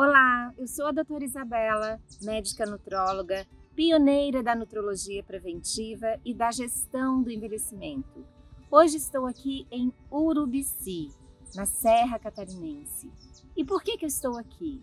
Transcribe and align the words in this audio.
Olá, 0.00 0.54
eu 0.56 0.68
sou 0.68 0.86
a 0.86 0.92
doutora 0.92 1.24
Isabela, 1.24 2.00
médica 2.22 2.64
nutróloga, 2.64 3.44
pioneira 3.74 4.44
da 4.44 4.54
nutrologia 4.54 5.24
preventiva 5.24 6.20
e 6.24 6.32
da 6.32 6.52
gestão 6.52 7.20
do 7.20 7.32
envelhecimento. 7.32 8.24
Hoje 8.70 8.96
estou 8.96 9.26
aqui 9.26 9.66
em 9.72 9.92
Urubici, 10.08 11.08
na 11.56 11.66
Serra 11.66 12.16
Catarinense. 12.16 13.10
E 13.56 13.64
por 13.64 13.82
que, 13.82 13.98
que 13.98 14.04
eu 14.04 14.08
estou 14.08 14.38
aqui? 14.38 14.80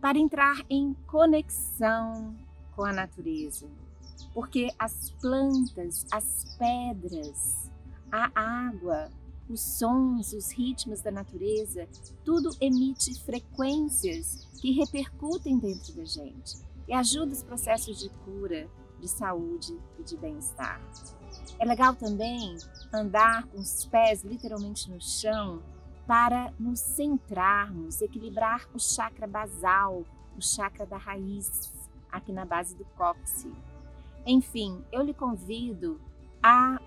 Para 0.00 0.16
entrar 0.16 0.64
em 0.70 0.94
conexão 1.06 2.34
com 2.74 2.86
a 2.86 2.92
natureza. 2.94 3.68
Porque 4.32 4.70
as 4.78 5.10
plantas, 5.20 6.06
as 6.10 6.56
pedras, 6.56 7.70
a 8.10 8.30
água, 8.34 9.10
os 9.48 9.60
sons, 9.60 10.32
os 10.32 10.50
ritmos 10.50 11.00
da 11.00 11.10
natureza, 11.10 11.88
tudo 12.24 12.50
emite 12.60 13.18
frequências 13.20 14.46
que 14.60 14.72
repercutem 14.72 15.58
dentro 15.58 15.94
da 15.94 16.04
gente 16.04 16.56
e 16.86 16.92
ajuda 16.92 17.32
os 17.32 17.42
processos 17.42 17.98
de 17.98 18.08
cura, 18.24 18.68
de 19.00 19.08
saúde 19.08 19.78
e 19.98 20.02
de 20.02 20.16
bem-estar. 20.16 20.80
É 21.58 21.64
legal 21.64 21.94
também 21.94 22.56
andar 22.92 23.46
com 23.46 23.58
os 23.58 23.84
pés 23.86 24.22
literalmente 24.22 24.90
no 24.90 25.00
chão 25.00 25.62
para 26.06 26.52
nos 26.58 26.80
centrarmos, 26.80 28.00
equilibrar 28.00 28.68
o 28.74 28.78
chakra 28.78 29.26
basal, 29.26 30.04
o 30.36 30.42
chakra 30.42 30.86
da 30.86 30.96
raiz, 30.96 31.72
aqui 32.10 32.32
na 32.32 32.44
base 32.44 32.74
do 32.74 32.84
cóccix. 32.96 33.46
Enfim, 34.26 34.82
eu 34.90 35.02
lhe 35.02 35.12
convido 35.12 36.00
a 36.42 36.80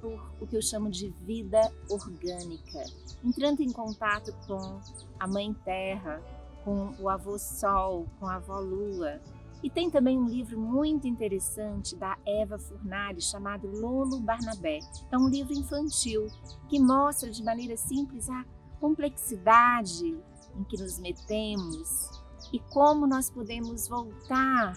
por 0.00 0.32
o 0.40 0.46
que 0.46 0.56
eu 0.56 0.62
chamo 0.62 0.90
de 0.90 1.08
vida 1.22 1.60
orgânica, 1.88 2.84
entrando 3.24 3.60
em 3.60 3.72
contato 3.72 4.32
com 4.46 4.80
a 5.18 5.26
Mãe 5.26 5.52
Terra, 5.64 6.22
com 6.64 6.94
o 6.98 7.08
avô 7.08 7.38
Sol, 7.38 8.06
com 8.18 8.26
a 8.26 8.36
avó 8.36 8.60
Lua. 8.60 9.20
E 9.62 9.68
tem 9.68 9.90
também 9.90 10.16
um 10.16 10.28
livro 10.28 10.58
muito 10.58 11.08
interessante 11.08 11.96
da 11.96 12.16
Eva 12.24 12.58
Furnari 12.58 13.20
chamado 13.20 13.68
Lolo 13.68 14.20
Barnabé. 14.20 14.78
É 15.10 15.18
um 15.18 15.28
livro 15.28 15.52
infantil 15.52 16.28
que 16.68 16.78
mostra 16.78 17.30
de 17.30 17.42
maneira 17.42 17.76
simples 17.76 18.28
a 18.30 18.44
complexidade 18.78 20.16
em 20.56 20.64
que 20.64 20.76
nos 20.76 20.98
metemos 21.00 22.17
e 22.52 22.58
como 22.58 23.06
nós 23.06 23.30
podemos 23.30 23.88
voltar 23.88 24.74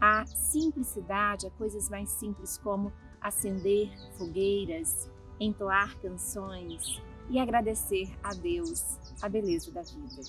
à 0.00 0.26
simplicidade, 0.26 1.46
a 1.46 1.50
coisas 1.50 1.88
mais 1.88 2.10
simples 2.10 2.58
como 2.58 2.92
acender 3.20 3.90
fogueiras, 4.16 5.10
entoar 5.38 5.96
canções 6.00 7.02
e 7.30 7.38
agradecer 7.38 8.12
a 8.22 8.34
Deus 8.34 8.98
a 9.20 9.28
beleza 9.28 9.70
da 9.70 9.82
vida. 9.82 10.22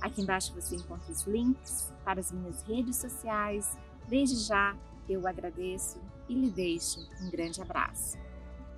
Aqui 0.00 0.22
embaixo 0.22 0.54
você 0.54 0.76
encontra 0.76 1.10
os 1.10 1.22
links 1.24 1.92
para 2.04 2.20
as 2.20 2.30
minhas 2.30 2.62
redes 2.62 2.96
sociais. 2.96 3.76
Desde 4.08 4.36
já 4.36 4.76
eu 5.08 5.26
agradeço 5.26 6.00
e 6.28 6.34
lhe 6.34 6.50
deixo 6.50 7.00
um 7.22 7.30
grande 7.30 7.60
abraço. 7.62 8.18